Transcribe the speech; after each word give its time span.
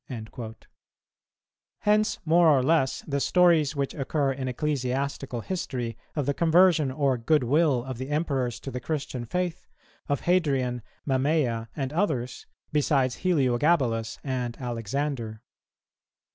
"[218:1] 0.09 0.55
Hence, 1.81 2.17
more 2.25 2.47
or 2.47 2.63
less, 2.63 3.03
the 3.03 3.19
stories 3.19 3.75
which 3.75 3.93
occur 3.93 4.31
in 4.31 4.47
ecclesiastical 4.47 5.41
history 5.41 5.95
of 6.15 6.25
the 6.25 6.33
conversion 6.33 6.89
or 6.89 7.19
good 7.19 7.43
will 7.43 7.83
of 7.83 7.99
the 7.99 8.09
emperors 8.09 8.59
to 8.61 8.71
the 8.71 8.79
Christian 8.79 9.25
faith, 9.25 9.67
of 10.09 10.21
Hadrian, 10.21 10.81
Mammæa, 11.07 11.67
and 11.75 11.93
others, 11.93 12.47
besides 12.71 13.17
Heliogabalus 13.17 14.17
and 14.23 14.59
Alexander. 14.59 15.43